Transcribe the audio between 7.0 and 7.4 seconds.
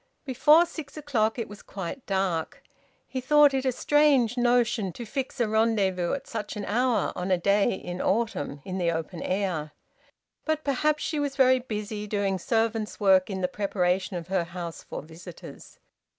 on a